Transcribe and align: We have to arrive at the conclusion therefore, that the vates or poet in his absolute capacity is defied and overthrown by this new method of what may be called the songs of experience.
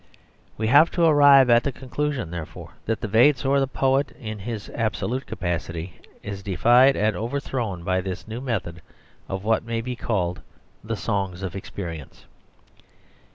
We 0.57 0.65
have 0.65 0.89
to 0.97 1.03
arrive 1.05 1.47
at 1.51 1.61
the 1.61 1.71
conclusion 1.71 2.31
therefore, 2.31 2.71
that 2.87 3.01
the 3.01 3.07
vates 3.07 3.45
or 3.45 3.63
poet 3.67 4.09
in 4.19 4.39
his 4.39 4.67
absolute 4.73 5.27
capacity 5.27 6.01
is 6.23 6.41
defied 6.41 6.95
and 6.95 7.15
overthrown 7.15 7.83
by 7.83 8.01
this 8.01 8.27
new 8.27 8.41
method 8.41 8.81
of 9.29 9.43
what 9.43 9.63
may 9.63 9.79
be 9.79 9.95
called 9.95 10.41
the 10.83 10.95
songs 10.97 11.43
of 11.43 11.55
experience. 11.55 12.25